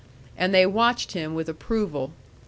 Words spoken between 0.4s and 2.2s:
they watched him with approval.